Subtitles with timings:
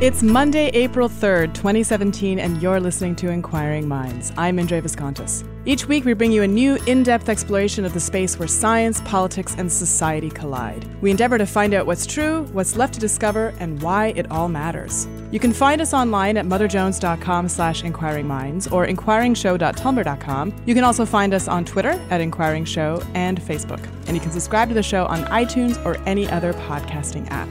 [0.00, 4.32] It's Monday, April 3rd, 2017, and you're listening to Inquiring Minds.
[4.38, 5.44] I'm Indre Viskontas.
[5.66, 9.02] Each week, we bring you a new, in depth exploration of the space where science,
[9.02, 10.88] politics, and society collide.
[11.02, 14.48] We endeavor to find out what's true, what's left to discover, and why it all
[14.48, 15.06] matters.
[15.32, 20.62] You can find us online at motherjones.com slash inquiringminds or inquiringshow.tumblr.com.
[20.64, 23.86] You can also find us on Twitter at inquiringshow and Facebook.
[24.06, 27.50] And you can subscribe to the show on iTunes or any other podcasting app.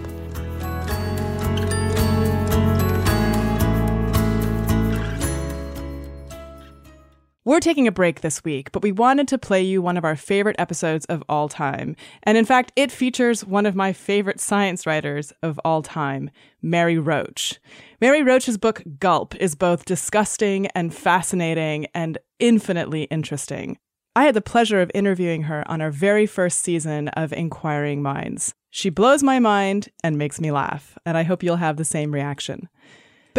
[7.49, 10.15] We're taking a break this week, but we wanted to play you one of our
[10.15, 11.95] favorite episodes of all time.
[12.21, 16.29] And in fact, it features one of my favorite science writers of all time,
[16.61, 17.59] Mary Roach.
[17.99, 23.79] Mary Roach's book, Gulp, is both disgusting and fascinating and infinitely interesting.
[24.15, 28.53] I had the pleasure of interviewing her on our very first season of Inquiring Minds.
[28.69, 32.13] She blows my mind and makes me laugh, and I hope you'll have the same
[32.13, 32.69] reaction.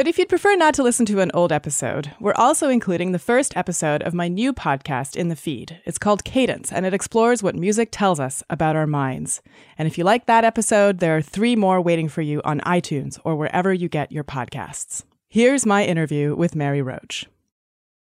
[0.01, 3.19] But if you'd prefer not to listen to an old episode, we're also including the
[3.19, 5.79] first episode of my new podcast in the feed.
[5.85, 9.43] It's called Cadence, and it explores what music tells us about our minds.
[9.77, 13.19] And if you like that episode, there are three more waiting for you on iTunes
[13.27, 15.05] or wherever you get your podcasts.
[15.29, 17.27] Here's my interview with Mary Roach.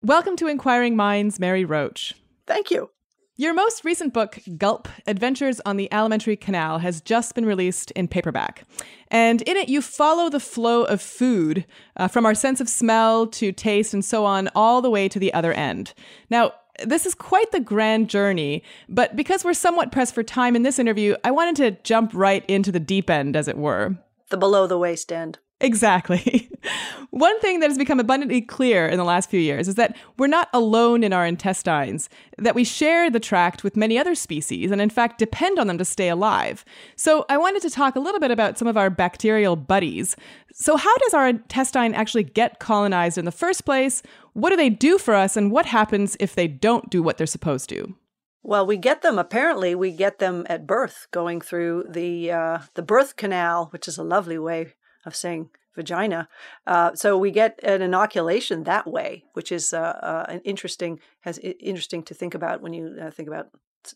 [0.04, 2.14] Welcome to Inquiring Minds, Mary Roach.
[2.46, 2.92] Thank you.
[3.40, 8.10] Your most recent book, Gulp Adventures on the Alimentary Canal, has just been released in
[8.10, 8.66] paperback.
[9.10, 13.28] And in it, you follow the flow of food uh, from our sense of smell
[13.28, 15.94] to taste and so on, all the way to the other end.
[16.30, 16.52] Now,
[16.84, 20.78] this is quite the grand journey, but because we're somewhat pressed for time in this
[20.78, 23.96] interview, I wanted to jump right into the deep end, as it were.
[24.32, 25.40] The below the waist end.
[25.62, 26.50] Exactly.
[27.10, 30.28] One thing that has become abundantly clear in the last few years is that we're
[30.28, 34.80] not alone in our intestines, that we share the tract with many other species and,
[34.80, 36.64] in fact, depend on them to stay alive.
[36.96, 40.16] So, I wanted to talk a little bit about some of our bacterial buddies.
[40.54, 44.02] So, how does our intestine actually get colonized in the first place?
[44.34, 47.28] What do they do for us, and what happens if they don't do what they're
[47.28, 47.96] supposed to?
[48.44, 49.20] Well, we get them.
[49.20, 53.98] Apparently, we get them at birth, going through the uh, the birth canal, which is
[53.98, 54.76] a lovely way
[55.06, 56.28] of saying vagina.
[56.68, 61.40] Uh, so we get an inoculation that way, which is uh, uh, an interesting has
[61.40, 63.48] interesting to think about when you uh, think about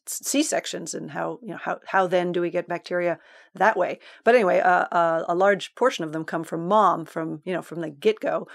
[0.07, 3.19] C sections and how you know how how then do we get bacteria
[3.55, 3.99] that way?
[4.23, 7.61] But anyway, uh, uh, a large portion of them come from mom from you know
[7.61, 8.47] from the get go,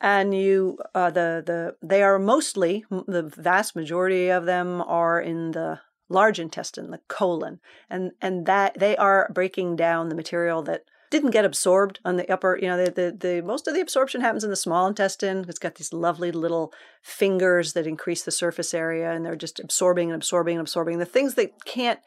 [0.00, 5.80] and you the the they are mostly the vast majority of them are in the
[6.10, 11.30] large intestine, the colon, and and that they are breaking down the material that didn't
[11.30, 14.42] get absorbed on the upper, you know, the, the, the most of the absorption happens
[14.42, 15.44] in the small intestine.
[15.48, 20.10] It's got these lovely little fingers that increase the surface area and they're just absorbing
[20.10, 20.98] and absorbing and absorbing.
[20.98, 22.00] The things that can't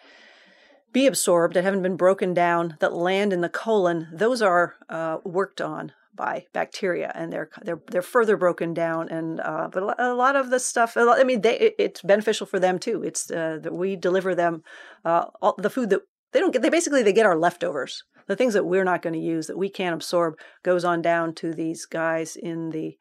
[0.92, 5.20] be absorbed, that haven't been broken down, that land in the colon, those are uh,
[5.24, 10.16] worked on by bacteria and they're they're they're further broken down and uh, but a
[10.16, 13.72] lot of the stuff I mean they it's beneficial for them too it's uh, that
[13.72, 14.64] we deliver them
[15.06, 16.02] uh, all, the food that
[16.32, 19.14] they don't get they basically they get our leftovers the things that we're not going
[19.14, 22.98] to use that we can't absorb goes on down to these guys in the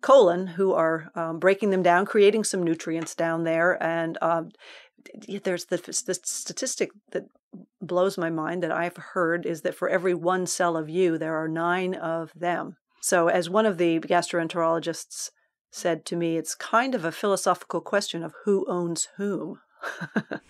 [0.00, 3.82] colon who are um, breaking them down, creating some nutrients down there.
[3.82, 4.50] And um,
[5.42, 7.24] there's the, the statistic that
[7.80, 11.36] blows my mind that I've heard is that for every one cell of you, there
[11.36, 12.76] are nine of them.
[13.00, 15.30] So, as one of the gastroenterologists
[15.70, 19.60] said to me, it's kind of a philosophical question of who owns whom.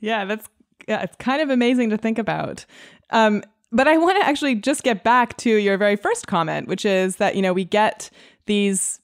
[0.00, 0.48] yeah, that's
[0.86, 2.64] yeah, it's kind of amazing to think about.
[3.10, 3.42] Um,
[3.72, 7.16] but I want to actually just get back to your very first comment, which is
[7.16, 8.10] that you know we get
[8.46, 9.00] these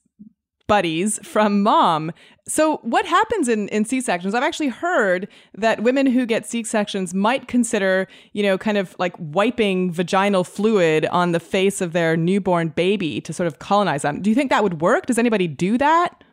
[0.67, 2.11] buddies from mom.
[2.47, 4.33] So, what happens in, in C sections?
[4.33, 8.95] I've actually heard that women who get C sections might consider, you know, kind of
[8.99, 14.01] like wiping vaginal fluid on the face of their newborn baby to sort of colonize
[14.01, 14.21] them.
[14.21, 15.05] Do you think that would work?
[15.05, 16.23] Does anybody do that?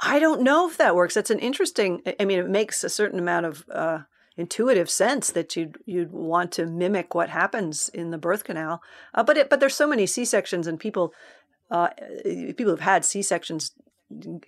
[0.00, 1.14] I don't know if that works.
[1.14, 2.02] That's an interesting.
[2.18, 4.00] I mean, it makes a certain amount of uh,
[4.36, 8.82] intuitive sense that you'd you'd want to mimic what happens in the birth canal.
[9.14, 11.12] Uh, but it, but there's so many C sections and people
[11.70, 11.88] uh,
[12.24, 13.72] people who've had C sections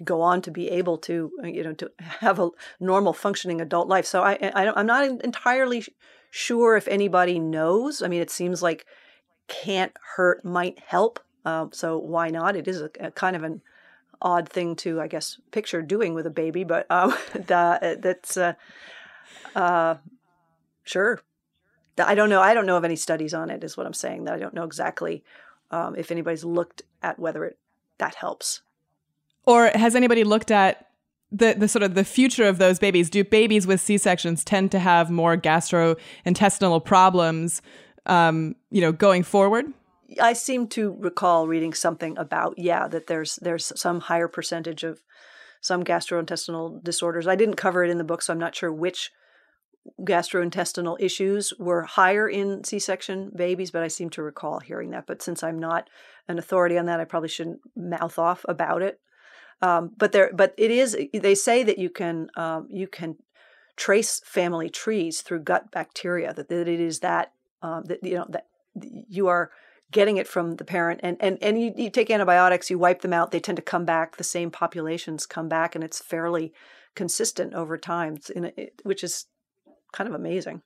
[0.04, 2.50] go on to be able to you know to have a
[2.80, 4.06] normal functioning adult life.
[4.06, 5.84] So I, I am not entirely
[6.30, 8.02] sure if anybody knows.
[8.02, 8.86] I mean, it seems like
[9.48, 11.20] can't hurt might help.
[11.44, 12.56] Uh, so why not?
[12.56, 13.60] It is a, a, kind of an
[14.20, 18.54] odd thing to, I guess, picture doing with a baby, but um, the, that's uh,
[19.54, 19.96] uh,
[20.82, 21.20] sure.
[21.98, 22.40] I don't know.
[22.40, 23.62] I don't know of any studies on it.
[23.62, 24.24] Is what I'm saying.
[24.24, 25.24] That I don't know exactly
[25.70, 27.58] um, if anybody's looked at whether it
[27.98, 28.62] that helps.
[29.46, 30.88] Or has anybody looked at
[31.30, 33.10] the, the sort of the future of those babies?
[33.10, 37.60] Do babies with C sections tend to have more gastrointestinal problems,
[38.06, 39.66] um, you know, going forward?
[40.20, 45.00] I seem to recall reading something about yeah that there's there's some higher percentage of
[45.60, 47.26] some gastrointestinal disorders.
[47.26, 49.10] I didn't cover it in the book, so I'm not sure which
[50.00, 55.06] gastrointestinal issues were higher in C-section babies, but I seem to recall hearing that.
[55.06, 55.88] But since I'm not
[56.28, 59.00] an authority on that, I probably shouldn't mouth off about it.
[59.62, 60.96] Um, but there, but it is.
[61.12, 63.16] They say that you can um, you can
[63.76, 66.34] trace family trees through gut bacteria.
[66.34, 67.32] That, that it is that
[67.62, 69.50] um, that you know that you are
[69.90, 73.12] getting it from the parent and and and you, you take antibiotics you wipe them
[73.12, 76.52] out they tend to come back the same populations come back and it's fairly
[76.96, 78.18] consistent over time
[78.82, 79.26] which is
[79.94, 80.60] kind of amazing.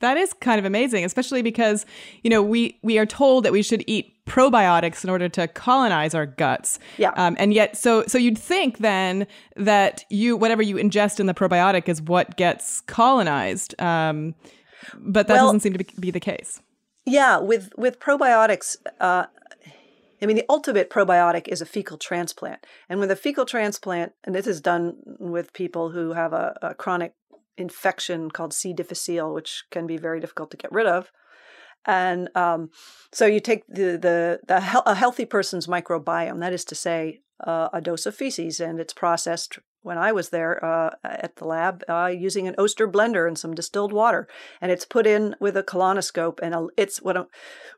[0.00, 1.86] That is kind of amazing, especially because,
[2.22, 6.14] you know, we, we are told that we should eat probiotics in order to colonize
[6.14, 6.78] our guts.
[6.98, 7.12] Yeah.
[7.16, 9.26] Um, and yet, so so you'd think then
[9.56, 14.34] that you whatever you ingest in the probiotic is what gets colonized, um,
[14.98, 16.60] but that well, doesn't seem to be the case.
[17.06, 19.26] Yeah, with with probiotics, uh,
[20.22, 24.34] I mean, the ultimate probiotic is a fecal transplant, and with a fecal transplant, and
[24.34, 27.14] this is done with people who have a, a chronic
[27.56, 28.72] infection called C.
[28.72, 31.10] difficile, which can be very difficult to get rid of.
[31.86, 32.70] And um,
[33.12, 37.68] so you take the the, the a healthy person's microbiome, that is to say, uh,
[37.72, 41.84] a dose of feces, and it's processed when I was there uh, at the lab
[41.88, 44.26] uh, using an Oster blender and some distilled water,
[44.60, 46.40] and it's put in with a colonoscope.
[46.42, 47.26] And a, it's what I'm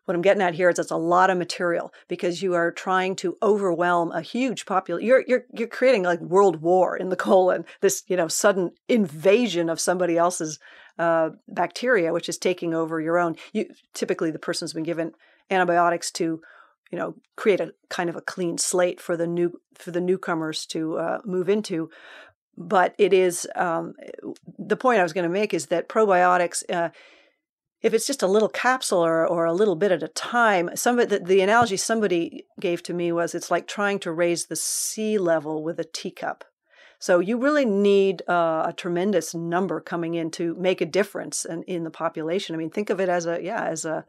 [0.05, 3.17] what I'm getting at here is it's a lot of material because you are trying
[3.17, 5.07] to overwhelm a huge population.
[5.07, 7.65] You're you're you're creating like world war in the colon.
[7.81, 10.61] This you know sudden invasion of somebody else's
[10.99, 13.35] uh, bacteria, which is taking over your own.
[13.53, 15.13] You typically the person's been given
[15.51, 16.41] antibiotics to
[16.91, 20.67] you know create a kind of a clean slate for the new for the newcomers
[20.67, 21.91] to uh, move into.
[22.59, 23.93] But it is um,
[24.59, 26.91] the point i was going to make is that probiotics uh,
[27.83, 31.19] if it's just a little capsule or, or a little bit at a time somebody
[31.19, 35.19] the, the analogy somebody gave to me was it's like trying to raise the sea
[35.19, 36.45] level with a teacup.
[36.99, 41.63] So you really need uh, a tremendous number coming in to make a difference in,
[41.65, 42.55] in the population.
[42.55, 44.07] I mean think of it as a yeah as a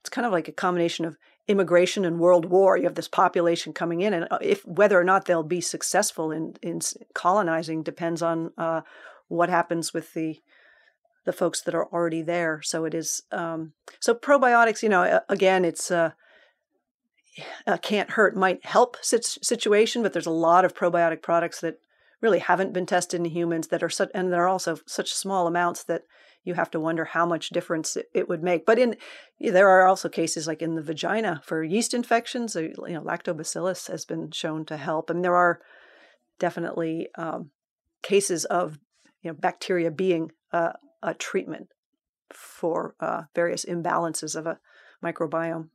[0.00, 1.16] it's kind of like a combination of
[1.48, 2.76] immigration and world war.
[2.76, 6.30] You have this population coming in, and uh, if whether or not they'll be successful
[6.30, 6.80] in in
[7.14, 8.82] colonizing depends on uh,
[9.28, 10.40] what happens with the
[11.24, 12.62] the folks that are already there.
[12.62, 14.82] So it is um, so probiotics.
[14.82, 15.90] You know, again, it's.
[15.90, 16.12] Uh,
[17.66, 21.78] uh, can't hurt might help situation, but there's a lot of probiotic products that
[22.22, 25.84] really haven't been tested in humans that are such, and they're also such small amounts
[25.84, 26.04] that
[26.46, 28.64] you have to wonder how much difference it, would make.
[28.64, 28.96] But in
[29.40, 32.54] there are also cases like in the vagina for yeast infections.
[32.54, 35.60] Uh, you know, lactobacillus has been shown to help, and there are
[36.38, 37.50] definitely um,
[38.02, 38.78] cases of
[39.22, 41.68] you know bacteria being a, a treatment
[42.32, 44.58] for uh, various imbalances of a
[45.04, 45.68] microbiome.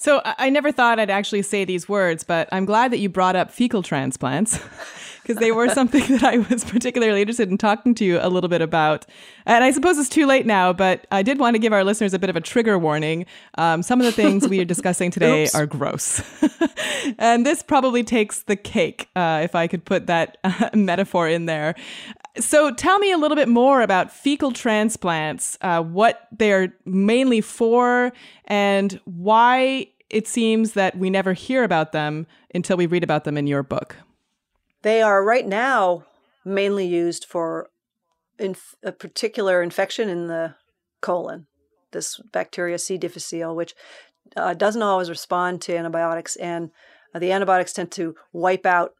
[0.00, 3.36] So I never thought I'd actually say these words, but I'm glad that you brought
[3.36, 4.58] up fecal transplants
[5.22, 8.48] because they were something that I was particularly interested in talking to you a little
[8.48, 9.04] bit about.
[9.44, 12.14] And I suppose it's too late now, but I did want to give our listeners
[12.14, 13.26] a bit of a trigger warning.
[13.58, 16.22] Um, some of the things we are discussing today are gross.
[17.18, 21.44] and this probably takes the cake, uh, if I could put that uh, metaphor in
[21.44, 21.74] there.
[22.40, 28.12] So tell me a little bit more about fecal transplants, uh, what they're mainly for,
[28.46, 33.36] and why it seems that we never hear about them until we read about them
[33.36, 33.96] in your book.
[34.82, 36.04] They are right now
[36.44, 37.70] mainly used for
[38.38, 40.56] inf- a particular infection in the
[41.00, 41.46] colon,
[41.92, 42.98] this bacteria C.
[42.98, 43.74] difficile, which
[44.36, 46.70] uh, doesn't always respond to antibiotics and
[47.12, 48.94] Uh, the antibiotics tend to wipe out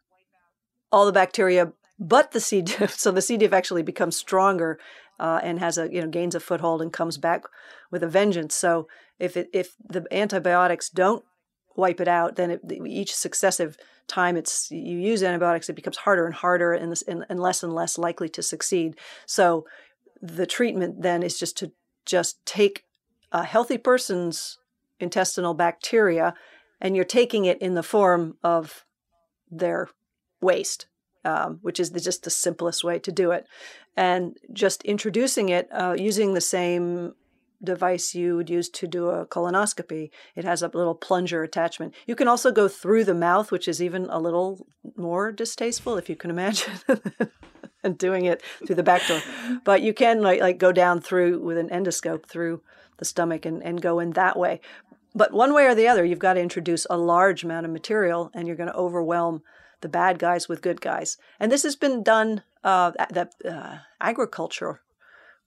[0.91, 2.63] all the bacteria but the C.
[2.63, 2.95] diff.
[2.99, 3.37] So the C.
[3.37, 4.81] diff actually becomes stronger
[5.21, 7.45] uh, and has a you know gains a foothold and comes back
[7.91, 8.57] with a vengeance.
[8.57, 8.89] So
[9.19, 11.25] if it, if the antibiotics don't
[11.77, 13.77] wipe it out, then it, each successive
[14.09, 17.75] time it's you use antibiotics, it becomes harder and harder and, and, and less and
[17.75, 18.97] less likely to succeed.
[19.27, 19.67] So
[20.21, 21.71] the treatment then is just to
[22.07, 22.85] just take
[23.31, 24.59] a healthy person's
[24.99, 26.35] intestinal bacteria
[26.81, 28.85] and you're taking it in the form of
[29.51, 29.89] their
[30.41, 30.87] waste,
[31.25, 33.47] um, which is the, just the simplest way to do it.
[33.97, 37.15] And just introducing it uh, using the same
[37.63, 40.11] device you would use to do a colonoscopy.
[40.35, 41.95] It has a little plunger attachment.
[42.07, 46.09] You can also go through the mouth, which is even a little more distasteful, if
[46.09, 46.73] you can imagine,
[47.85, 49.21] and doing it through the back door.
[49.65, 52.63] But you can like, like go down through with an endoscope through
[52.97, 54.61] the stomach and, and go in that way.
[55.15, 58.31] But one way or the other, you've got to introduce a large amount of material
[58.33, 59.43] and you're going to overwhelm
[59.81, 61.17] the bad guys with good guys.
[61.39, 64.81] And this has been done, uh, that uh, agriculture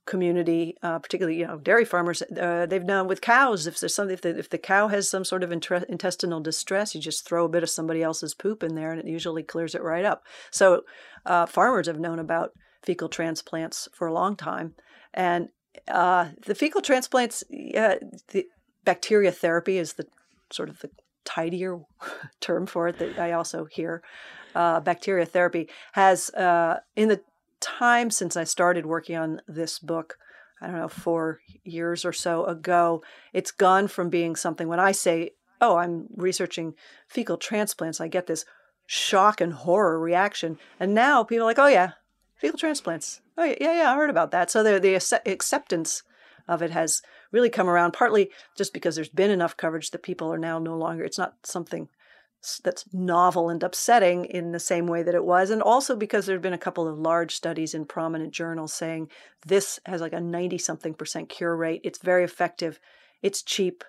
[0.06, 3.66] community, uh, particularly you know dairy farmers, uh, they've done with cows.
[3.66, 6.94] If there's something, if the, if the cow has some sort of intre- intestinal distress,
[6.94, 9.74] you just throw a bit of somebody else's poop in there, and it usually clears
[9.74, 10.24] it right up.
[10.50, 10.82] So
[11.24, 14.74] uh, farmers have known about fecal transplants for a long time,
[15.14, 15.48] and
[15.88, 18.46] uh, the fecal transplants, the
[18.84, 20.06] bacteria therapy is the
[20.50, 20.90] sort of the
[21.24, 21.80] tidier
[22.40, 24.02] term for it that I also hear.
[24.54, 27.20] Uh, bacteria therapy has uh, in the
[27.60, 30.18] time since I started working on this book,
[30.60, 33.02] I don't know, four years or so ago,
[33.32, 36.74] it's gone from being something when I say, oh, I'm researching
[37.08, 38.44] fecal transplants, I get this
[38.86, 40.58] shock and horror reaction.
[40.78, 41.92] And now people are like, oh, yeah,
[42.36, 43.20] fecal transplants.
[43.38, 44.50] Oh, yeah, yeah, I heard about that.
[44.50, 44.94] So the, the
[45.26, 46.02] acceptance
[46.48, 50.32] of it has really come around, partly just because there's been enough coverage that people
[50.32, 51.88] are now no longer, it's not something
[52.62, 55.50] that's novel and upsetting in the same way that it was.
[55.50, 59.08] And also because there have been a couple of large studies in prominent journals saying
[59.46, 61.80] this has like a 90 something percent cure rate.
[61.84, 62.78] It's very effective.
[63.22, 63.82] It's cheap.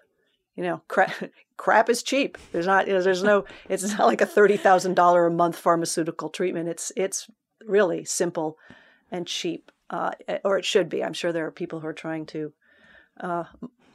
[0.56, 1.12] You know crap,
[1.58, 2.38] crap is cheap.
[2.54, 6.70] There's not you know, there's no it's not like a $30,000 a month pharmaceutical treatment.
[6.70, 7.30] It's it's
[7.66, 8.58] really simple
[9.12, 10.12] and cheap uh,
[10.44, 12.54] or it should be i'm sure there are people who are trying to
[13.20, 13.46] uh,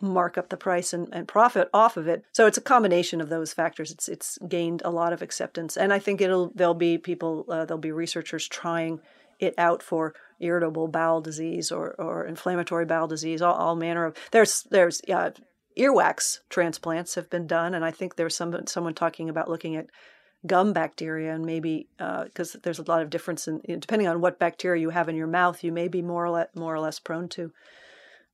[0.00, 2.24] mark up the price and, and profit off of it.
[2.32, 3.90] So it's a combination of those factors.
[3.90, 7.64] It's it's gained a lot of acceptance, and I think it'll there'll be people uh,
[7.64, 9.00] there'll be researchers trying
[9.38, 14.16] it out for irritable bowel disease or, or inflammatory bowel disease, all, all manner of
[14.32, 15.30] there's there's uh,
[15.78, 19.86] earwax transplants have been done, and I think there's some someone talking about looking at
[20.46, 24.38] gum bacteria and maybe because uh, there's a lot of difference in depending on what
[24.38, 26.98] bacteria you have in your mouth, you may be more or less, more or less
[26.98, 27.52] prone to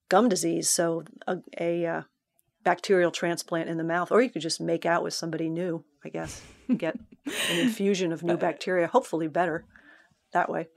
[0.08, 0.70] gum disease.
[0.70, 2.02] So a, a uh,
[2.62, 6.08] bacterial transplant in the mouth, or you could just make out with somebody new, I
[6.08, 6.42] guess,
[6.76, 6.96] get
[7.50, 9.64] an infusion of new bacteria, hopefully better
[10.32, 10.68] that way.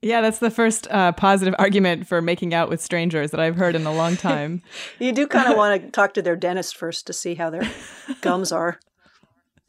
[0.00, 3.74] Yeah, that's the first uh, positive argument for making out with strangers that I've heard
[3.74, 4.62] in a long time.
[4.98, 7.68] you do kind of want to talk to their dentist first to see how their
[8.20, 8.78] gums are.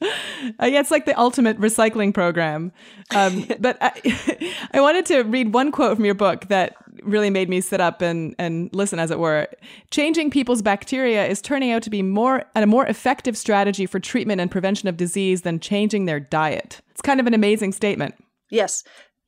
[0.02, 2.72] Uh, yeah, it's like the ultimate recycling program.
[3.14, 7.50] Um, but I, I wanted to read one quote from your book that really made
[7.50, 9.48] me sit up and, and listen, as it were.
[9.92, 14.42] Changing people's bacteria is turning out to be more a more effective strategy for treatment
[14.42, 16.82] and prevention of disease than changing their diet.
[16.92, 18.16] It's kind of an amazing statement.
[18.50, 18.84] Yes.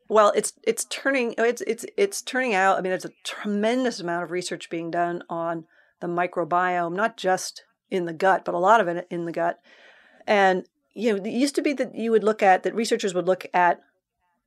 [0.09, 2.77] Well, it's it's turning it's it's it's turning out.
[2.77, 5.65] I mean, there's a tremendous amount of research being done on
[6.01, 9.59] the microbiome, not just in the gut, but a lot of it in the gut.
[10.27, 13.27] And you know, it used to be that you would look at that researchers would
[13.27, 13.81] look at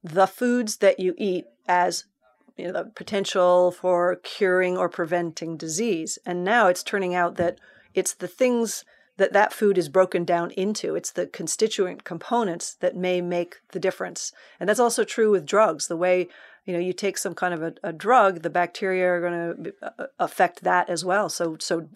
[0.03, 2.05] the foods that you eat as
[2.57, 6.19] you know, the potential for curing or preventing disease.
[6.27, 7.59] And now it's turning out that
[7.95, 8.85] it's the things
[9.17, 10.95] that that food is broken down into.
[10.95, 14.33] It's the constituent components that may make the difference.
[14.59, 15.87] And that's also true with drugs.
[15.87, 16.29] The way
[16.65, 19.75] you know you take some kind of a, a drug, the bacteria are going to
[19.83, 21.29] uh, affect that as well.
[21.29, 21.89] So so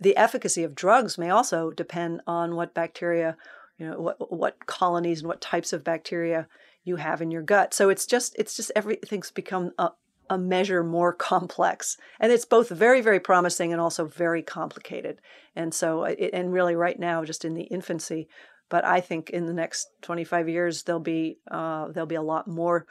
[0.00, 3.36] the efficacy of drugs may also depend on what bacteria,
[3.78, 6.48] you know, what what colonies and what types of bacteria
[6.84, 7.74] you have in your gut.
[7.74, 9.90] So it's just it's just everything's become a,
[10.30, 15.20] a measure more complex, and it's both very very promising and also very complicated.
[15.54, 18.28] And so it, and really right now just in the infancy,
[18.70, 22.48] but I think in the next 25 years there'll be uh, there'll be a lot
[22.48, 22.86] more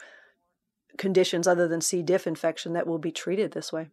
[0.97, 2.03] conditions other than C.
[2.03, 3.87] diff infection that will be treated this way.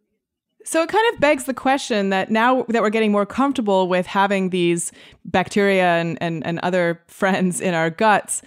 [0.67, 4.05] So it kind of begs the question that now that we're getting more comfortable with
[4.05, 4.91] having these
[5.23, 8.41] bacteria and, and, and other friends in our guts,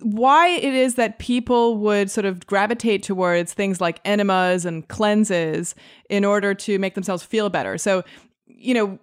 [0.00, 5.76] why it is that people would sort of gravitate towards things like enemas and cleanses
[6.10, 7.78] in order to make themselves feel better.
[7.78, 8.02] So,
[8.48, 8.98] you know,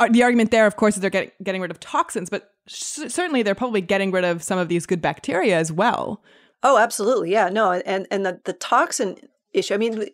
[0.00, 3.06] uh, the argument there, of course, is they're getting, getting rid of toxins, but sh-
[3.06, 6.24] certainly they're probably getting rid of some of these good bacteria as well.
[6.64, 7.30] Oh, absolutely.
[7.30, 7.50] Yeah.
[7.50, 9.16] No, and and the, the toxin
[9.52, 9.74] issue.
[9.74, 10.08] I mean,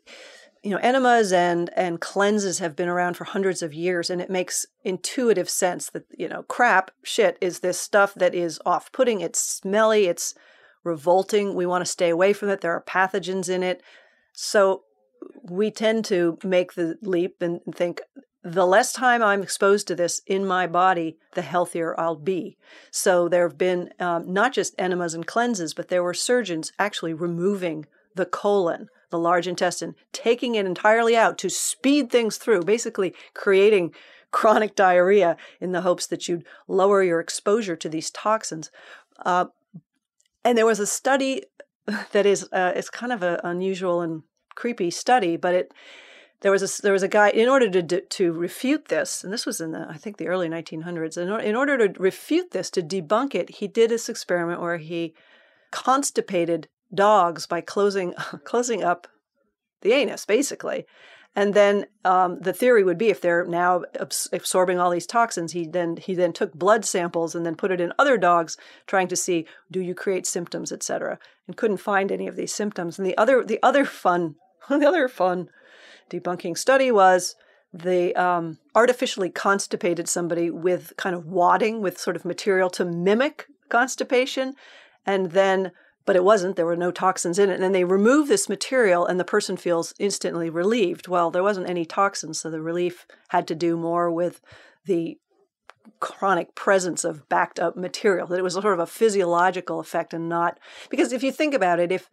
[0.62, 4.31] you know, enemas and and cleanses have been around for hundreds of years, and it
[4.31, 9.21] makes intuitive sense that you know, crap, shit is this stuff that is off-putting.
[9.21, 10.07] It's smelly.
[10.07, 10.35] It's
[10.85, 11.55] revolting.
[11.55, 12.61] We want to stay away from it.
[12.61, 13.83] There are pathogens in it,
[14.33, 14.85] so
[15.43, 18.00] we tend to make the leap and think
[18.43, 22.57] the less time I'm exposed to this in my body, the healthier I'll be.
[22.90, 27.12] So there have been um, not just enemas and cleanses, but there were surgeons actually
[27.12, 33.14] removing the colon, the large intestine, taking it entirely out to speed things through, basically
[33.35, 33.93] creating
[34.31, 38.71] chronic diarrhea in the hopes that you'd lower your exposure to these toxins.
[39.25, 39.47] Uh,
[40.45, 41.43] and there was a study
[42.12, 44.23] that is uh, it's kind of an unusual and
[44.55, 45.75] creepy study, but it
[46.40, 49.47] there was a there was a guy in order to to refute this, and this
[49.47, 51.19] was in the I think the early 1900s.
[51.19, 55.14] In, in order to refute this, to debunk it, he did this experiment where he
[55.71, 58.12] constipated dogs by closing
[58.44, 59.06] closing up
[59.82, 60.87] the anus, basically.
[61.37, 63.85] And then um, the theory would be if they're now
[64.32, 67.80] absorbing all these toxins, he then he then took blood samples and then put it
[67.80, 68.56] in other dogs,
[68.87, 71.18] trying to see do you create symptoms, etc.
[71.47, 72.99] And couldn't find any of these symptoms.
[72.99, 74.35] And the other the other fun
[74.68, 75.49] the other fun
[76.11, 77.37] debunking study was
[77.73, 83.47] they um, artificially constipated somebody with kind of wadding with sort of material to mimic
[83.68, 84.54] constipation,
[85.06, 85.70] and then
[86.11, 86.57] but it wasn't.
[86.57, 87.55] There were no toxins in it.
[87.55, 91.07] And then they remove this material, and the person feels instantly relieved.
[91.07, 94.40] Well, there wasn't any toxins, so the relief had to do more with
[94.87, 95.19] the
[96.00, 98.26] chronic presence of backed up material.
[98.26, 101.79] That it was sort of a physiological effect and not because if you think about
[101.79, 102.11] it, if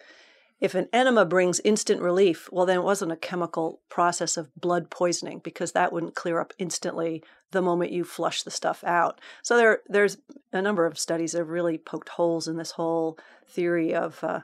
[0.59, 4.89] if an enema brings instant relief, well, then it wasn't a chemical process of blood
[4.89, 9.21] poisoning because that wouldn't clear up instantly the moment you flush the stuff out.
[9.43, 10.17] So there, there's
[10.51, 14.41] a number of studies that have really poked holes in this whole theory of uh,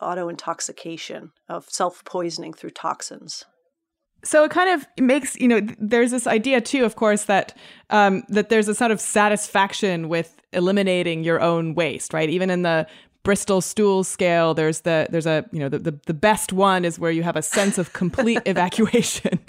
[0.00, 3.44] auto intoxication, of self poisoning through toxins
[4.26, 7.56] so it kind of makes you know there's this idea too of course that
[7.90, 12.62] um, that there's a sort of satisfaction with eliminating your own waste right even in
[12.62, 12.86] the
[13.26, 14.54] Bristol stool scale.
[14.54, 17.34] There's the there's a you know the the, the best one is where you have
[17.34, 19.40] a sense of complete evacuation.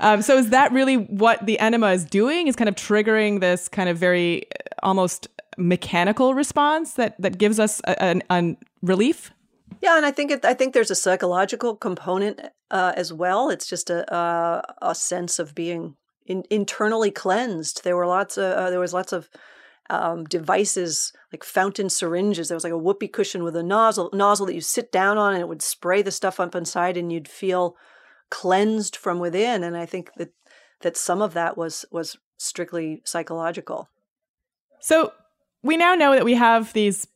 [0.00, 2.48] Um, so is that really what the enema is doing?
[2.48, 7.60] Is kind of triggering this kind of very uh, almost mechanical response that that gives
[7.60, 9.30] us a, a, relief.
[9.80, 12.40] Yeah, and I think it, I think there's a psychological component
[12.72, 13.48] uh, as well.
[13.48, 15.94] It's just a a, a sense of being
[16.26, 17.84] in, internally cleansed.
[17.84, 19.30] There were lots of uh, there was lots of
[19.90, 22.48] um, devices like fountain syringes.
[22.48, 25.34] There was like a whoopee cushion with a nozzle nozzle that you sit down on,
[25.34, 27.76] and it would spray the stuff up inside, and you'd feel
[28.30, 29.64] cleansed from within.
[29.64, 30.30] And I think that
[30.80, 33.88] that some of that was was strictly psychological.
[34.80, 35.12] So
[35.62, 37.06] we now know that we have these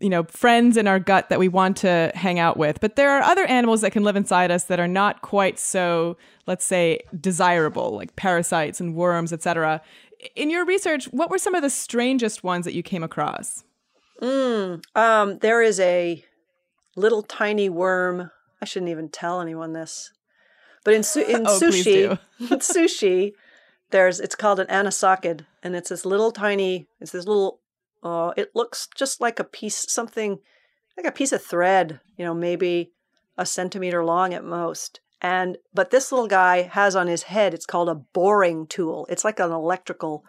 [0.00, 3.10] you know friends in our gut that we want to hang out with but there
[3.10, 6.98] are other animals that can live inside us that are not quite so let's say
[7.20, 9.82] desirable like parasites and worms etc
[10.34, 13.64] in your research, what were some of the strangest ones that you came across?
[14.20, 16.24] Mm, um, there is a
[16.96, 18.30] little tiny worm.
[18.60, 20.12] I shouldn't even tell anyone this,
[20.84, 23.32] but in su- in oh, sushi, sushi,
[23.90, 26.86] there's it's called an anisakid, and it's this little tiny.
[27.00, 27.60] It's this little.
[28.02, 30.38] Uh, it looks just like a piece, something
[30.96, 32.00] like a piece of thread.
[32.18, 32.92] You know, maybe
[33.38, 35.00] a centimeter long at most.
[35.20, 39.06] And but this little guy has on his head, it's called a boring tool.
[39.10, 40.24] It's like an electrical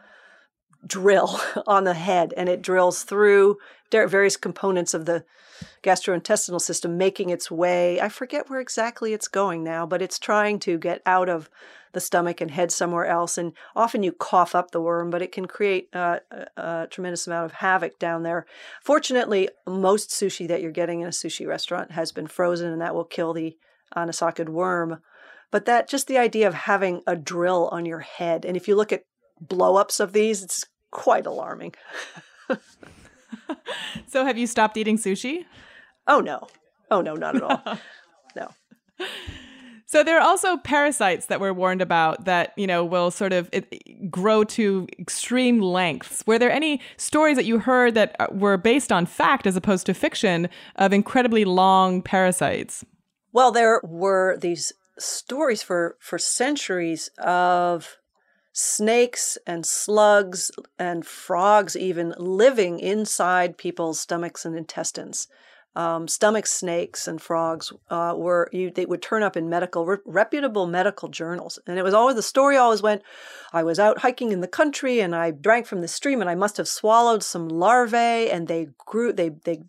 [0.85, 3.57] drill on the head, and it drills through
[3.91, 5.25] various components of the
[5.83, 7.99] gastrointestinal system, making its way.
[7.99, 11.49] I forget where exactly it's going now, but it's trying to get out of
[11.93, 13.37] the stomach and head somewhere else.
[13.37, 17.27] And often you cough up the worm, but it can create uh, a, a, tremendous
[17.27, 18.45] amount of havoc down there.
[18.81, 22.95] Fortunately, most sushi that you're getting in a sushi restaurant has been frozen, and that
[22.95, 23.57] will kill the
[23.95, 25.01] anisakid worm.
[25.51, 28.45] But that just the idea of having a drill on your head.
[28.45, 29.03] And if you look at
[29.43, 31.73] blowups of these, it's quite alarming.
[34.07, 35.45] so have you stopped eating sushi?
[36.07, 36.47] Oh no.
[36.89, 37.61] Oh no, not at all.
[38.35, 38.49] no.
[39.91, 43.51] So there are also parasites that we're warned about that, you know, will sort of
[44.09, 46.23] grow to extreme lengths.
[46.25, 49.85] Were there any stories that you heard that uh, were based on fact as opposed
[49.87, 52.85] to fiction of incredibly long parasites?
[53.33, 57.97] Well, there were these stories for, for centuries of
[58.53, 65.27] snakes and slugs and frogs even living inside people's stomachs and intestines.
[65.75, 69.97] um, stomach snakes and frogs uh, were you, they would turn up in medical re-
[70.05, 73.01] reputable medical journals and it was always the story always went
[73.53, 76.35] i was out hiking in the country and i drank from the stream and i
[76.35, 79.61] must have swallowed some larvae and they grew they they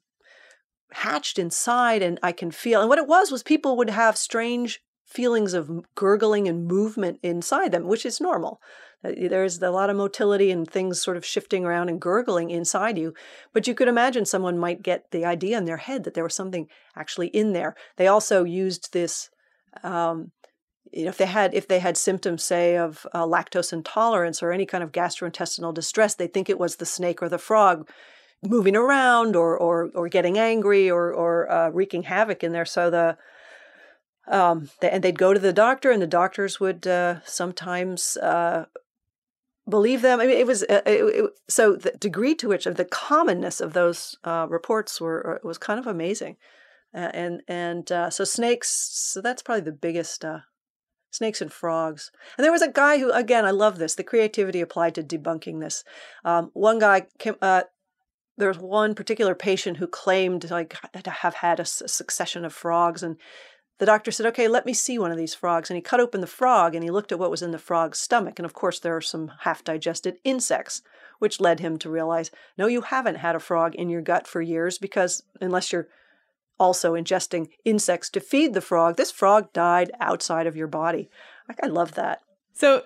[0.95, 4.81] hatched inside and i can feel and what it was was people would have strange
[5.05, 8.61] feelings of gurgling and movement inside them which is normal
[9.05, 12.99] uh, there's a lot of motility and things sort of shifting around and gurgling inside
[12.99, 13.15] you.
[13.53, 16.35] But you could imagine someone might get the idea in their head that there was
[16.35, 17.75] something actually in there.
[17.97, 19.31] They also used this.
[19.83, 20.33] Um,
[20.93, 24.53] you know, if they had if they had symptoms, say, of uh, lactose intolerance or
[24.53, 27.89] any kind of gastrointestinal distress, they think it was the snake or the frog
[28.43, 32.65] moving around or or or getting angry or or uh, wreaking havoc in there.
[32.65, 33.17] So the
[34.29, 38.67] um, they, and they'd go to the doctor, and the doctors would uh, sometimes uh,
[39.69, 40.21] believe them.
[40.21, 43.61] I mean, it was uh, it, it, so the degree to which of the commonness
[43.61, 46.37] of those uh, reports were uh, was kind of amazing,
[46.93, 48.71] and and so snakes.
[48.93, 50.25] So that's probably the biggest.
[51.15, 52.11] Snakes and frogs.
[52.39, 53.95] And there was a guy who, again, I love this.
[53.95, 55.85] The creativity applied to debunking this.
[56.25, 57.35] Um, one guy came.
[58.37, 63.03] There was one particular patient who claimed like to have had a, succession of frogs,
[63.03, 63.17] and
[63.79, 65.69] the doctor said, Okay, let me see one of these frogs.
[65.69, 67.99] And he cut open the frog and he looked at what was in the frog's
[67.99, 68.39] stomach.
[68.39, 70.83] And of course, there are some half digested insects,
[71.19, 74.41] which led him to realize no, you haven't had a frog in your gut for
[74.41, 75.89] years because unless you're
[76.61, 81.11] also ingesting insects to feed the frog, this frog died outside of your body.
[81.63, 82.21] I love that.
[82.53, 82.83] So,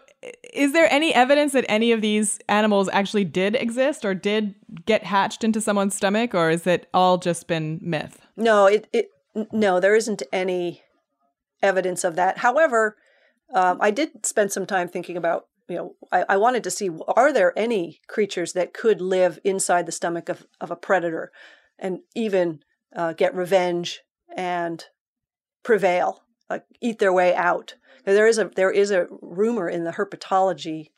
[0.53, 4.55] is there any evidence that any of these animals actually did exist or did
[4.87, 8.21] get hatched into someone's stomach, or is it all just been myth?
[8.37, 9.11] No, it, it
[9.53, 10.83] no, there isn't any
[11.63, 12.39] evidence of that.
[12.39, 12.97] However,
[13.55, 16.91] um, I did spend some time thinking about, you know, I, I, wanted to see
[17.17, 21.33] are there any creatures that could live inside the stomach of, of a predator
[21.79, 22.61] and even
[22.95, 24.01] uh, get revenge
[24.37, 24.85] and
[25.63, 27.75] prevail, like eat their way out.
[28.05, 30.91] There is a there is a rumor in the herpetology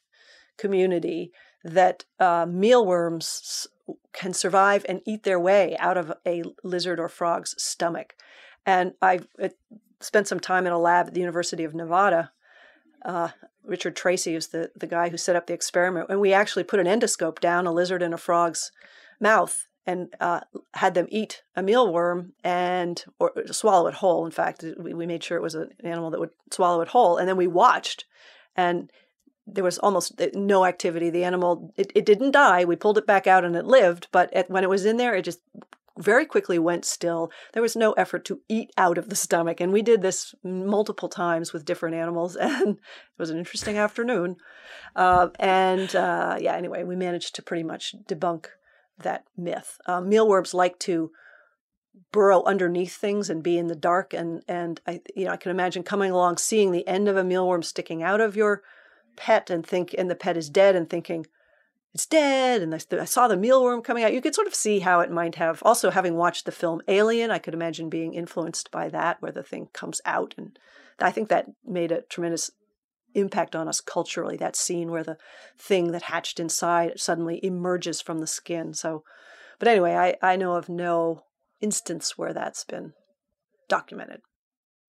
[0.56, 1.32] community
[1.64, 3.66] that uh, mealworms
[4.12, 8.14] can survive and eat their way out of a lizard or frog's stomach.
[8.66, 9.20] And I
[10.00, 12.32] spent some time in a lab at the University of Nevada.
[13.04, 13.28] Uh,
[13.64, 16.06] Richard Tracy is the, the guy who set up the experiment.
[16.10, 18.72] And we actually put an endoscope down a lizard and a frog's
[19.20, 20.40] mouth and uh,
[20.74, 24.26] had them eat a mealworm and or swallow it whole.
[24.26, 27.16] In fact, we, we made sure it was an animal that would swallow it whole.
[27.16, 28.04] And then we watched,
[28.54, 28.92] and
[29.46, 31.08] there was almost no activity.
[31.08, 32.66] The animal it, it didn't die.
[32.66, 35.14] We pulled it back out and it lived, but at, when it was in there,
[35.14, 35.40] it just
[35.96, 37.32] very quickly went still.
[37.54, 39.58] There was no effort to eat out of the stomach.
[39.58, 42.36] And we did this multiple times with different animals.
[42.40, 44.36] And it was an interesting afternoon.
[44.94, 48.48] Uh, and uh, yeah, anyway, we managed to pretty much debunk
[49.02, 49.78] that myth.
[49.86, 51.10] Uh, mealworms like to
[52.12, 54.14] burrow underneath things and be in the dark.
[54.14, 57.24] And, and I, you know, I can imagine coming along, seeing the end of a
[57.24, 58.62] mealworm sticking out of your
[59.16, 61.26] pet and think, and the pet is dead and thinking,
[61.94, 64.12] it's dead and I saw the mealworm coming out.
[64.12, 65.62] You could sort of see how it might have.
[65.64, 69.42] Also, having watched the film Alien, I could imagine being influenced by that, where the
[69.42, 70.58] thing comes out, and
[71.00, 72.50] I think that made a tremendous
[73.14, 74.36] impact on us culturally.
[74.36, 75.18] That scene where the
[75.58, 78.74] thing that hatched inside suddenly emerges from the skin.
[78.74, 79.04] So,
[79.58, 81.22] but anyway, I I know of no
[81.60, 82.92] instance where that's been
[83.68, 84.20] documented.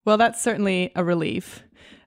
[0.04, 1.62] Well, that's certainly a relief.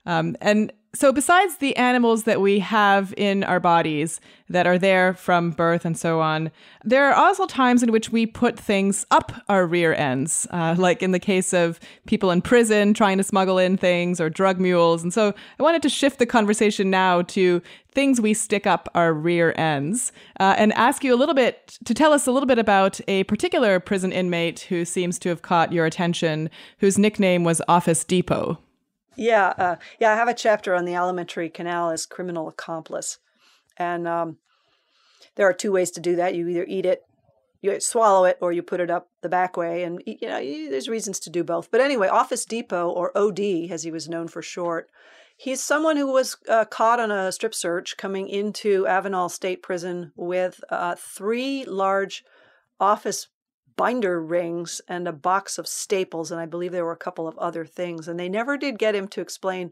[0.05, 5.15] Um, and so, besides the animals that we have in our bodies that are there
[5.15, 6.51] from birth and so on,
[6.83, 11.01] there are also times in which we put things up our rear ends, uh, like
[11.01, 15.01] in the case of people in prison trying to smuggle in things or drug mules.
[15.01, 17.59] And so, I wanted to shift the conversation now to
[17.91, 21.95] things we stick up our rear ends uh, and ask you a little bit to
[21.95, 25.73] tell us a little bit about a particular prison inmate who seems to have caught
[25.73, 28.59] your attention, whose nickname was Office Depot.
[29.15, 30.11] Yeah, uh, yeah.
[30.11, 33.19] I have a chapter on the alimentary canal as criminal accomplice,
[33.77, 34.37] and um,
[35.35, 36.35] there are two ways to do that.
[36.35, 37.03] You either eat it,
[37.61, 40.89] you swallow it, or you put it up the back way, and you know there's
[40.89, 41.69] reasons to do both.
[41.71, 44.89] But anyway, Office Depot or OD, as he was known for short,
[45.37, 50.11] he's someone who was uh, caught on a strip search coming into Avenal State Prison
[50.15, 52.23] with uh, three large
[52.79, 53.27] office
[53.75, 57.37] binder rings and a box of staples, and I believe there were a couple of
[57.37, 58.07] other things.
[58.07, 59.71] And they never did get him to explain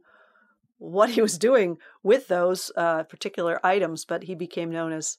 [0.77, 5.17] what he was doing with those uh, particular items, but he became known as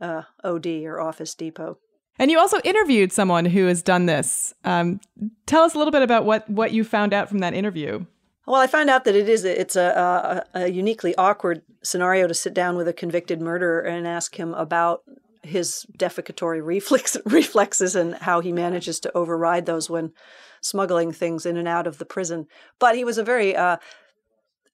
[0.00, 1.78] uh, OD or Office Depot.
[2.18, 4.54] And you also interviewed someone who has done this.
[4.64, 5.00] Um,
[5.46, 8.04] tell us a little bit about what, what you found out from that interview.
[8.46, 12.34] Well, I found out that it is it's a, a, a uniquely awkward scenario to
[12.34, 15.02] sit down with a convicted murderer and ask him about
[15.44, 20.12] his defecatory reflex, reflexes and how he manages to override those when
[20.60, 22.46] smuggling things in and out of the prison.
[22.78, 23.76] But he was a very uh,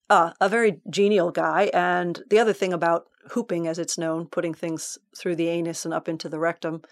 [0.09, 1.71] uh, a very genial guy.
[1.73, 5.95] And the other thing about hooping, as it's known, putting things through the anus and
[5.95, 6.83] up into the rectum,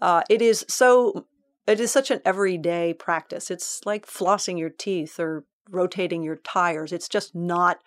[0.00, 1.26] uh, it is so
[1.66, 3.50] it is such an everyday practice.
[3.50, 6.92] It's like flossing your teeth or rotating your tires.
[6.92, 7.78] It's just not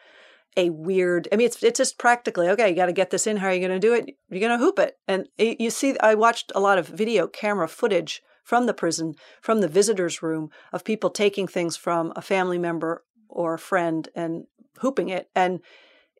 [0.58, 1.28] a weird.
[1.32, 2.70] I mean, it's it's just practically okay.
[2.70, 3.38] You got to get this in.
[3.38, 4.16] How are you going to do it?
[4.30, 4.98] You're going to hoop it.
[5.08, 9.16] And it, you see, I watched a lot of video camera footage from the prison,
[9.42, 14.08] from the visitors' room, of people taking things from a family member or a friend
[14.16, 14.46] and
[14.80, 15.30] hooping it.
[15.36, 15.62] And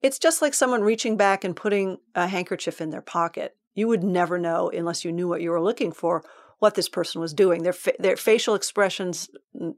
[0.02, 3.56] it's just like someone reaching back and putting a handkerchief in their pocket.
[3.74, 6.24] You would never know unless you knew what you were looking for
[6.60, 7.64] what this person was doing.
[7.64, 9.30] Their fa- their facial expressions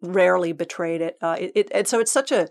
[0.02, 1.18] rarely betrayed it.
[1.22, 1.72] Uh, it, it.
[1.74, 2.48] And so it's such a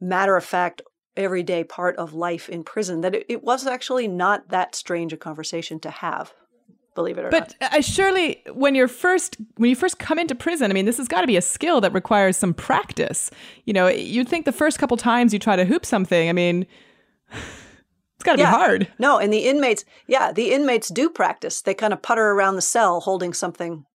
[0.00, 0.82] matter of fact,
[1.18, 5.16] everyday part of life in prison that it, it was actually not that strange a
[5.16, 6.32] conversation to have
[6.98, 7.70] believe it or but not.
[7.70, 11.06] But surely, when you're first when you first come into prison, I mean, this has
[11.06, 13.30] got to be a skill that requires some practice.
[13.66, 16.66] You know, you'd think the first couple times you try to hoop something, I mean.
[18.16, 18.50] It's got to yeah.
[18.50, 18.88] be hard.
[18.98, 21.62] No, and the inmates, yeah, the inmates do practice.
[21.62, 23.86] They kind of putter around the cell holding something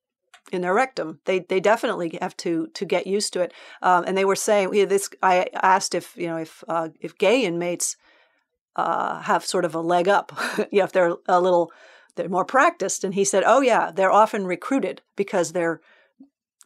[0.51, 1.19] in their rectum.
[1.25, 3.53] They they definitely have to to get used to it.
[3.81, 5.09] Um, and they were saying this.
[5.21, 7.95] I asked if you know if uh, if gay inmates
[8.75, 10.31] uh, have sort of a leg up.
[10.71, 11.71] you know, if they're a little
[12.15, 13.03] they're more practiced.
[13.03, 15.81] And he said, oh, yeah, they're often recruited because they're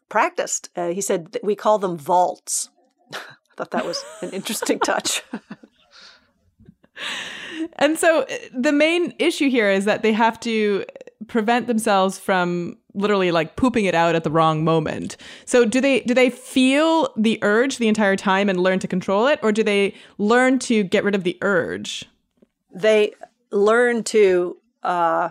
[0.10, 0.70] practiced.
[0.76, 2.70] Uh, he said, we call them vaults.
[3.14, 3.18] I
[3.56, 5.24] thought that was an interesting touch.
[7.74, 10.86] and so uh, the main issue here is that they have to
[11.28, 15.18] prevent themselves from literally like pooping it out at the wrong moment.
[15.46, 19.28] So do they do they feel the urge the entire time and learn to control
[19.28, 22.06] it or do they learn to get rid of the urge?
[22.74, 23.14] They
[23.52, 25.30] learn to uh,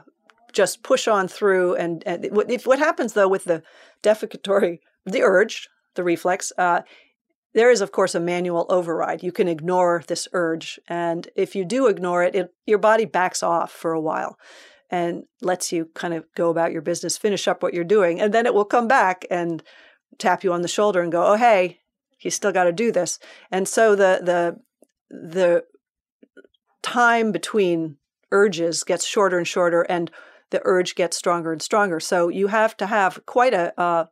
[0.53, 1.75] just push on through.
[1.77, 3.63] And, and if, what happens though with the
[4.03, 6.83] defecatory, the urge, the reflex, uh,
[7.53, 9.23] there is of course a manual override.
[9.23, 13.43] You can ignore this urge, and if you do ignore it, it your body backs
[13.43, 14.39] off for a while
[14.91, 18.33] and lets you kind of go about your business, finish up what you're doing, and
[18.33, 19.63] then it will come back and
[20.19, 21.81] tap you on the shoulder and go, "Oh, hey,
[22.21, 23.19] you still got to do this."
[23.51, 24.61] And so the the
[25.11, 25.65] the
[26.83, 27.97] time between
[28.31, 30.11] urges gets shorter and shorter, and
[30.51, 32.01] the urge gets stronger and stronger.
[32.01, 34.07] So you have to have quite a uh,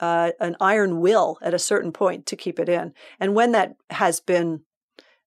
[0.00, 2.92] uh, an iron will at a certain point to keep it in.
[3.18, 4.62] And when that has been,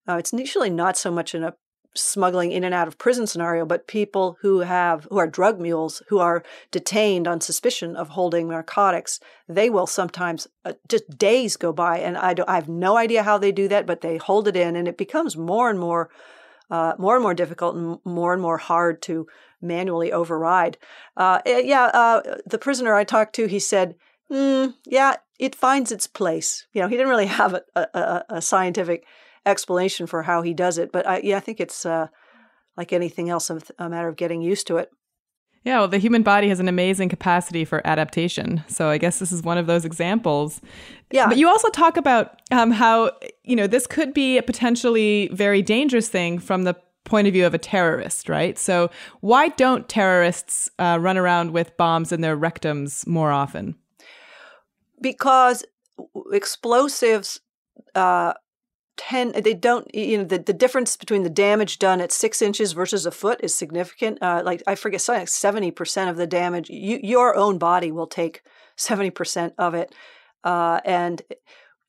[0.07, 1.55] uh, it's usually not so much in a
[1.95, 6.01] smuggling in and out of prison scenario, but people who have who are drug mules
[6.07, 11.73] who are detained on suspicion of holding narcotics, they will sometimes uh, just days go
[11.73, 14.47] by, and I don't, I have no idea how they do that, but they hold
[14.47, 16.09] it in, and it becomes more and more
[16.69, 19.27] uh, more and more difficult and more and more hard to
[19.61, 20.77] manually override.
[21.17, 23.95] Uh, eh, yeah, uh, the prisoner I talked to, he said,
[24.31, 26.67] mm, yeah, it finds its place.
[26.73, 29.05] You know, he didn't really have a, a, a scientific
[29.49, 32.07] explanation for how he does it, but I, yeah, I think it's uh,
[32.77, 34.89] like anything else, a matter of getting used to it.
[35.65, 38.63] Yeah, well, the human body has an amazing capacity for adaptation.
[38.69, 40.61] So I guess this is one of those examples.
[41.11, 41.27] Yeah.
[41.27, 43.11] But you also talk about um, how,
[43.43, 47.45] you know, this could be a potentially very dangerous thing from the point of view
[47.45, 48.57] of a terrorist, right?
[48.57, 53.75] So why don't terrorists uh, run around with bombs in their rectums more often?
[55.01, 55.65] Because
[56.31, 57.41] explosives
[57.95, 58.33] uh,
[58.99, 62.73] tend they don't you know the, the difference between the damage done at six inches
[62.73, 64.21] versus a foot is significant.
[64.21, 68.07] Uh, like i forget something like 70% of the damage you, your own body will
[68.07, 68.41] take
[68.77, 69.93] 70% of it.
[70.43, 71.21] Uh, and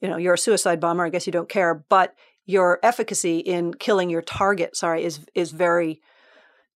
[0.01, 2.15] you know you're a suicide bomber i guess you don't care but
[2.47, 6.01] your efficacy in killing your target sorry is is very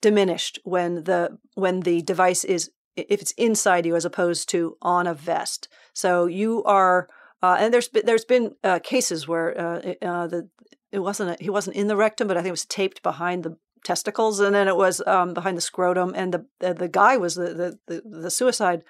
[0.01, 5.07] diminished when the when the device is if it's inside you as opposed to on
[5.07, 5.69] a vest.
[5.93, 7.09] So you are
[7.45, 10.49] uh, and there's been, there's been uh, cases where uh, uh, the
[10.91, 13.45] it wasn't a, he wasn't in the rectum, but I think it was taped behind
[13.45, 17.35] the testicles, and then it was um, behind the scrotum, and the the, guy was
[17.35, 18.83] the, the, the the suicide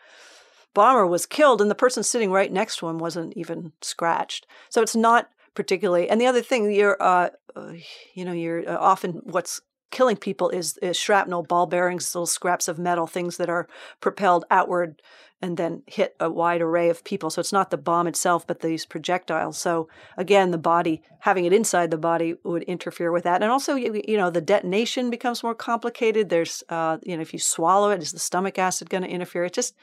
[0.72, 4.46] bomber was killed, and the person sitting right next to him wasn't even scratched.
[4.70, 6.08] So it's not particularly.
[6.08, 7.72] And the other thing, you're uh, uh
[8.14, 12.78] you know you're often what's killing people is, is shrapnel, ball bearings, little scraps of
[12.78, 13.68] metal, things that are
[14.00, 15.00] propelled outward
[15.44, 17.28] and then hit a wide array of people.
[17.28, 19.58] So it's not the bomb itself, but these projectiles.
[19.58, 23.42] So again, the body, having it inside the body would interfere with that.
[23.42, 26.30] And also, you, know, the detonation becomes more complicated.
[26.30, 29.44] There's, uh, you know, if you swallow it, is the stomach acid going to interfere?
[29.44, 29.74] It just,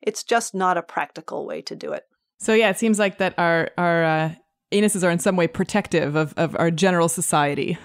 [0.00, 2.04] it's just not a practical way to do it.
[2.38, 4.34] So yeah, it seems like that our, our, uh,
[4.72, 7.76] anuses are in some way protective of, of our general society.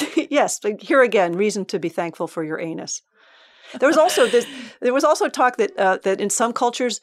[0.30, 3.02] yes, here again, reason to be thankful for your anus.
[3.78, 4.46] there was also this.
[4.80, 7.00] There was also talk that uh, that in some cultures,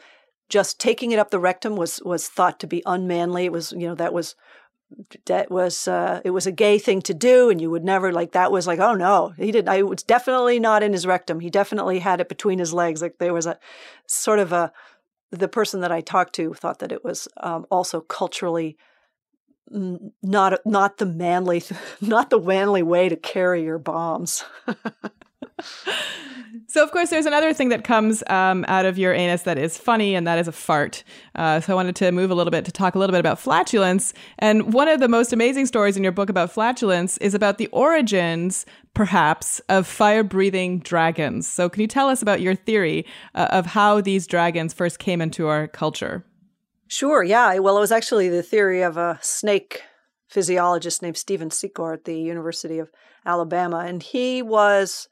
[0.50, 3.46] just taking it up the rectum was was thought to be unmanly.
[3.46, 4.36] It was you know that was
[5.26, 8.32] that was uh, it was a gay thing to do, and you would never like
[8.32, 11.40] that was like oh no he did I was definitely not in his rectum.
[11.40, 13.02] He definitely had it between his legs.
[13.02, 13.60] Like there was a
[14.08, 14.72] sort of a
[15.32, 18.78] the person that I talked to thought that it was um, also culturally
[19.72, 21.64] not not the manly
[22.02, 24.44] not the manly way to carry your bombs.
[26.68, 29.76] So, of course, there's another thing that comes um, out of your anus that is
[29.76, 31.04] funny, and that is a fart.
[31.34, 33.40] Uh, so, I wanted to move a little bit to talk a little bit about
[33.40, 34.14] flatulence.
[34.38, 37.68] And one of the most amazing stories in your book about flatulence is about the
[37.68, 41.48] origins, perhaps, of fire breathing dragons.
[41.48, 45.22] So, can you tell us about your theory uh, of how these dragons first came
[45.22, 46.24] into our culture?
[46.90, 47.60] Sure, yeah.
[47.60, 49.84] Well, it was actually the theory of a snake
[50.28, 52.92] physiologist named Stephen Secor at the University of
[53.26, 53.86] Alabama.
[53.88, 55.08] And he was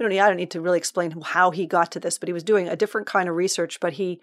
[0.00, 2.26] we don't need, I don't need to really explain how he got to this, but
[2.26, 3.80] he was doing a different kind of research.
[3.80, 4.18] But he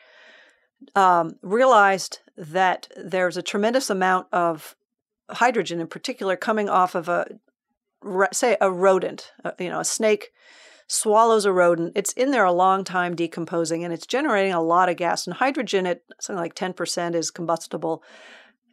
[0.96, 4.76] um, realized that there's a tremendous amount of
[5.30, 7.28] hydrogen, in particular, coming off of a
[8.34, 10.32] say a rodent, uh, you know, a snake
[10.88, 11.94] swallows a rodent.
[11.96, 15.28] It's in there a long time decomposing, and it's generating a lot of gas.
[15.28, 18.04] And hydrogen at something like ten percent is combustible.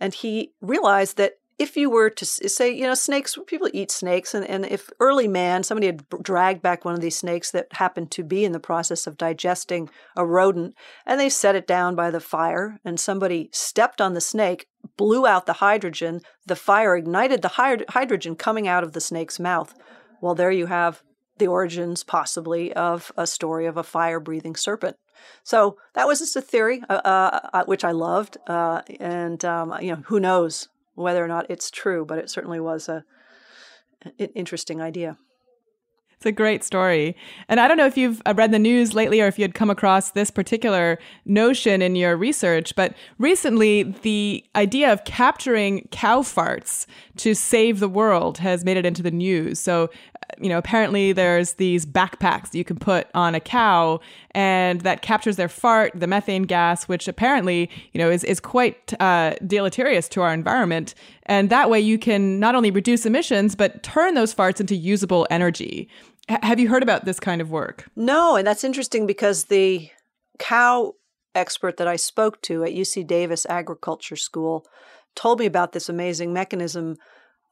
[0.01, 4.35] And he realized that if you were to say, you know, snakes, people eat snakes,
[4.35, 8.11] and, and if early man, somebody had dragged back one of these snakes that happened
[8.11, 10.75] to be in the process of digesting a rodent,
[11.07, 15.29] and they set it down by the fire, and somebody stepped on the snake, blew
[15.29, 19.75] out the hydrogen, the fire ignited the hydrogen coming out of the snake's mouth.
[20.21, 21.05] Well, there you have
[21.39, 24.97] the origins, possibly, of a story of a fire breathing serpent.
[25.43, 28.37] So that was just a theory, uh, uh, uh, which I loved.
[28.47, 32.61] Uh, and, um, you know, who knows whether or not it's true, but it certainly
[32.61, 33.05] was a
[34.19, 35.17] an interesting idea.
[36.17, 37.17] It's a great story.
[37.49, 39.55] And I don't know if you've uh, read the news lately or if you had
[39.55, 46.21] come across this particular notion in your research, but recently the idea of capturing cow
[46.21, 49.59] farts to save the world has made it into the news.
[49.59, 49.91] So
[50.41, 54.01] you know, apparently there's these backpacks that you can put on a cow
[54.33, 58.93] and that captures their fart, the methane gas, which apparently, you know, is, is quite
[59.01, 60.95] uh, deleterious to our environment.
[61.27, 65.27] And that way you can not only reduce emissions, but turn those farts into usable
[65.31, 65.89] energy.
[66.29, 67.89] H- have you heard about this kind of work?
[67.97, 69.89] No, and that's interesting because the
[70.39, 70.95] cow
[71.35, 74.67] expert that I spoke to at UC Davis Agriculture School
[75.15, 76.97] told me about this amazing mechanism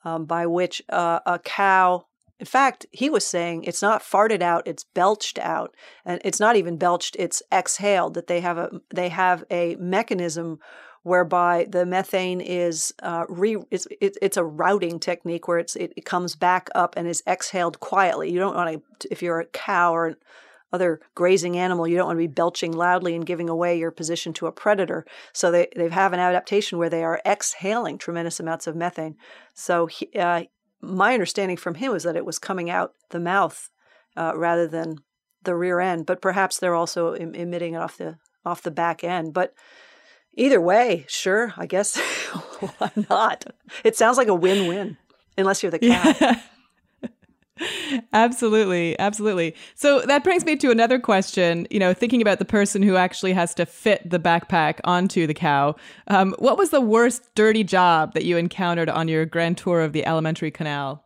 [0.04, 2.06] um, by which uh, a cow
[2.40, 5.74] in fact, he was saying it's not farted out, it's belched out.
[6.04, 10.58] And it's not even belched, it's exhaled that they have a they have a mechanism
[11.04, 15.92] whereby the methane is uh, re it's, it, it's a routing technique where it's it,
[15.96, 18.30] it, comes back up and is exhaled quietly.
[18.32, 20.16] You don't want to if you're a cow or
[20.72, 24.32] other grazing animal, you don't want to be belching loudly and giving away your position
[24.32, 25.04] to a predator.
[25.32, 29.16] So they, they have an adaptation where they are exhaling tremendous amounts of methane.
[29.52, 30.44] So he, uh,
[30.82, 33.70] my understanding from him was that it was coming out the mouth
[34.16, 34.98] uh, rather than
[35.44, 39.04] the rear end, but perhaps they're also em- emitting it off the off the back
[39.04, 39.32] end.
[39.32, 39.54] But
[40.34, 41.96] either way, sure, I guess
[42.78, 43.44] why not?
[43.84, 44.96] It sounds like a win-win,
[45.38, 46.20] unless you're the cat.
[46.20, 46.40] Yeah.
[48.12, 49.54] Absolutely absolutely.
[49.74, 53.32] So that brings me to another question you know thinking about the person who actually
[53.32, 55.76] has to fit the backpack onto the cow.
[56.08, 59.92] Um, what was the worst dirty job that you encountered on your grand tour of
[59.92, 61.04] the alimentary canal?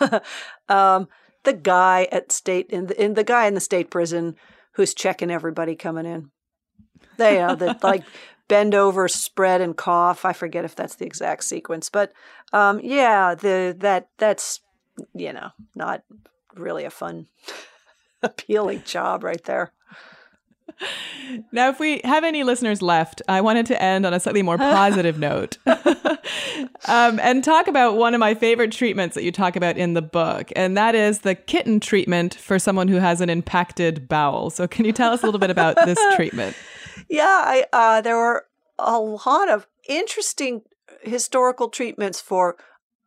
[0.68, 1.08] Um,
[1.42, 4.36] the guy at state in the, in the guy in the state prison
[4.74, 6.30] who's checking everybody coming in.
[7.16, 8.04] They uh, the, like
[8.48, 10.24] bend over spread and cough.
[10.24, 12.12] I forget if that's the exact sequence but
[12.52, 14.60] um, yeah the that that's
[15.14, 16.02] you know, not
[16.54, 17.26] really a fun,
[18.22, 19.72] appealing job right there.
[21.52, 24.58] Now, if we have any listeners left, I wanted to end on a slightly more
[24.58, 29.76] positive note um, and talk about one of my favorite treatments that you talk about
[29.76, 34.08] in the book, and that is the kitten treatment for someone who has an impacted
[34.08, 34.50] bowel.
[34.50, 36.56] So, can you tell us a little bit about this treatment?
[37.08, 38.46] Yeah, I, uh, there were
[38.78, 40.62] a lot of interesting
[41.02, 42.56] historical treatments for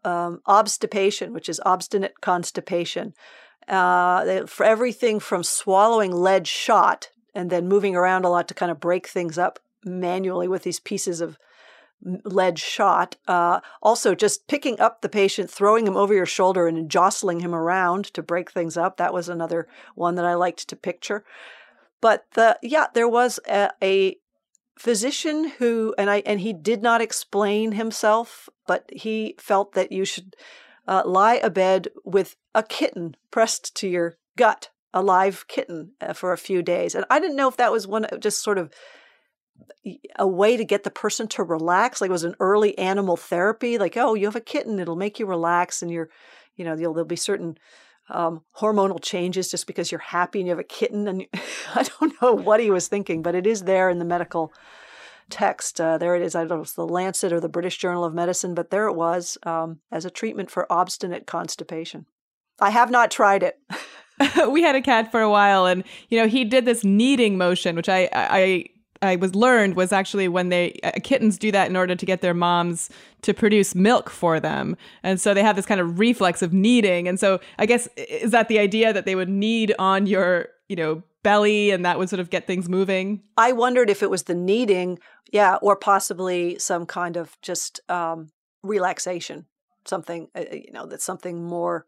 [0.04, 3.13] um, obstipation, which is obstinate constipation.
[3.68, 8.72] Uh, for everything from swallowing lead shot and then moving around a lot to kind
[8.72, 11.38] of break things up manually with these pieces of
[12.04, 13.16] lead shot.
[13.28, 17.56] Uh, also, just picking up the patient, throwing him over your shoulder, and jostling him
[17.56, 18.97] around to break things up.
[18.97, 21.24] That was another one that I liked to picture.
[22.01, 24.18] But the yeah, there was a, a
[24.78, 30.05] physician who and I and he did not explain himself, but he felt that you
[30.05, 30.36] should
[30.88, 36.34] uh, lie abed with a kitten pressed to your gut a live kitten uh, for
[36.34, 36.93] a few days.
[36.93, 38.71] And I didn't know if that was one just sort of
[40.17, 43.78] a way to get the person to relax like it was an early animal therapy
[43.78, 46.09] like oh you have a kitten it'll make you relax and you're
[46.55, 47.57] you know there'll be certain
[48.10, 51.26] um, hormonal changes just because you're happy and you have a kitten and
[51.76, 54.54] i don't know what he was thinking but it is there in the medical
[55.30, 55.80] text.
[55.82, 56.36] Uh, there it is.
[56.36, 58.88] I don't know if it's the lancet or the british journal of medicine but there
[58.88, 62.06] it was um, as a treatment for obstinate constipation.
[62.60, 63.60] I have not tried it.
[64.47, 67.76] We had a cat for a while and you know he did this kneading motion
[67.76, 68.66] which i i
[69.04, 72.22] I was learned was actually when they uh, kittens do that in order to get
[72.22, 72.89] their moms
[73.22, 77.08] to produce milk for them, and so they have this kind of reflex of kneading.
[77.08, 80.76] And so I guess is that the idea that they would knead on your you
[80.76, 83.22] know belly and that would sort of get things moving.
[83.38, 84.99] I wondered if it was the kneading,
[85.32, 88.30] yeah, or possibly some kind of just um,
[88.62, 89.45] relaxation,
[89.86, 91.86] something uh, uh you know that's something more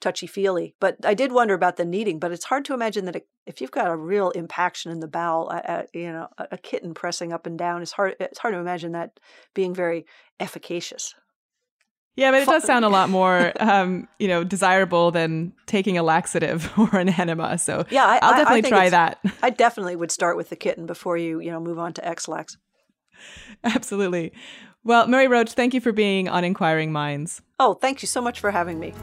[0.00, 0.74] touchy feely.
[0.80, 2.18] But I did wonder about the kneading.
[2.18, 5.52] But it's hard to imagine that if you've got a real impaction in the bowel,
[5.92, 8.16] you know, a, a, kitten pressing up and down, it's hard.
[8.20, 9.18] It's hard to imagine that
[9.54, 10.06] being very
[10.40, 11.14] efficacious.
[12.16, 16.02] Yeah, but it does sound a lot more, um, you know, desirable than taking a
[16.02, 17.58] laxative or an enema.
[17.58, 19.20] So yeah, I, will definitely I try that.
[19.42, 22.56] I definitely would start with the kitten before you, you know, move on to Ex-Lax.
[23.64, 24.32] Absolutely.
[24.82, 27.42] Well, Mary Roach, thank you for being on Inquiring Minds.
[27.58, 28.94] Oh, thank you so much for having me.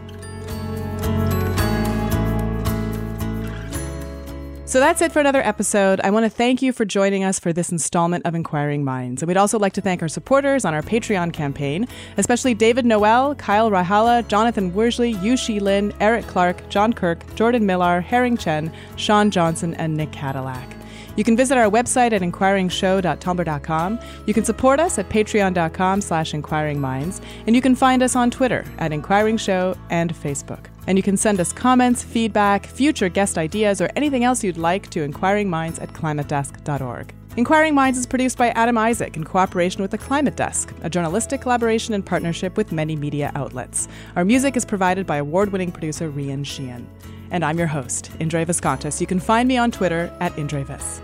[4.74, 6.02] So that's it for another episode.
[6.04, 9.22] I want to thank you for joining us for this installment of Inquiring Minds.
[9.22, 13.36] And we'd also like to thank our supporters on our Patreon campaign, especially David Noel,
[13.36, 19.30] Kyle Rahala, Jonathan Worsley, Yushi Lin, Eric Clark, John Kirk, Jordan Millar, Herring Chen, Sean
[19.30, 20.68] Johnson, and Nick Cadillac.
[21.16, 24.00] You can visit our website at inquiringshow.tumblr.com.
[24.26, 27.24] You can support us at patreon.com slash inquiringminds.
[27.48, 30.66] And you can find us on Twitter at Inquiring Show and Facebook.
[30.88, 34.90] And you can send us comments, feedback, future guest ideas, or anything else you'd like
[34.92, 37.14] to inquiringminds at climatedesk.org.
[37.36, 41.42] Inquiring Minds is produced by Adam Isaak in cooperation with the Climate Desk, a journalistic
[41.42, 43.88] collaboration and partnership with many media outlets.
[44.16, 46.88] Our music is provided by award winning producer Rian Sheehan.
[47.34, 49.02] And I'm your host, Indre Viskontas.
[49.02, 51.02] You can find me on Twitter at IndreVis.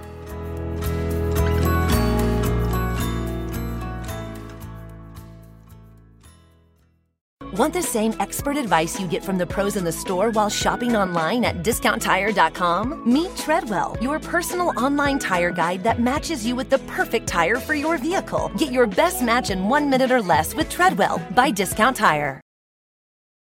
[7.60, 10.96] Want the same expert advice you get from the pros in the store while shopping
[10.96, 13.12] online at discounttire.com?
[13.12, 17.74] Meet Treadwell, your personal online tire guide that matches you with the perfect tire for
[17.74, 18.50] your vehicle.
[18.58, 22.40] Get your best match in one minute or less with Treadwell by Discount Tire.